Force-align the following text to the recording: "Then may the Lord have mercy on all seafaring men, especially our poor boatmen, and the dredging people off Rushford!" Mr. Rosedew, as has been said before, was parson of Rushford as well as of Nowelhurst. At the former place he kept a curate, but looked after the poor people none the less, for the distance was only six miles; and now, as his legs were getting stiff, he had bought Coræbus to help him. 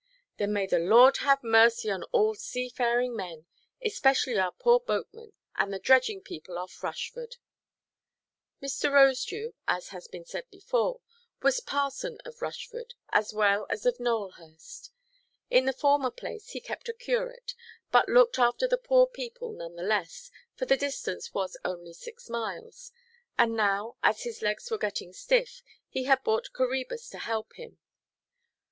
"Then 0.37 0.51
may 0.51 0.65
the 0.65 0.79
Lord 0.79 1.17
have 1.17 1.43
mercy 1.43 1.91
on 1.91 2.01
all 2.05 2.33
seafaring 2.33 3.15
men, 3.15 3.45
especially 3.85 4.35
our 4.35 4.51
poor 4.51 4.79
boatmen, 4.79 5.33
and 5.57 5.71
the 5.71 5.77
dredging 5.77 6.21
people 6.23 6.57
off 6.57 6.81
Rushford!" 6.83 7.35
Mr. 8.63 8.91
Rosedew, 8.91 9.53
as 9.67 9.89
has 9.89 10.07
been 10.07 10.25
said 10.25 10.49
before, 10.49 11.01
was 11.43 11.59
parson 11.59 12.17
of 12.25 12.41
Rushford 12.41 12.95
as 13.13 13.31
well 13.31 13.67
as 13.69 13.85
of 13.85 13.99
Nowelhurst. 13.99 14.89
At 15.51 15.65
the 15.67 15.71
former 15.71 16.09
place 16.09 16.49
he 16.49 16.61
kept 16.61 16.89
a 16.89 16.93
curate, 16.93 17.53
but 17.91 18.09
looked 18.09 18.39
after 18.39 18.67
the 18.67 18.79
poor 18.79 19.05
people 19.05 19.51
none 19.51 19.75
the 19.75 19.83
less, 19.83 20.31
for 20.55 20.65
the 20.65 20.77
distance 20.77 21.31
was 21.31 21.57
only 21.63 21.93
six 21.93 22.27
miles; 22.27 22.91
and 23.37 23.55
now, 23.55 23.97
as 24.01 24.23
his 24.23 24.41
legs 24.41 24.71
were 24.71 24.79
getting 24.79 25.13
stiff, 25.13 25.61
he 25.87 26.05
had 26.05 26.23
bought 26.23 26.49
Coræbus 26.55 27.07
to 27.11 27.19
help 27.19 27.53
him. 27.53 27.77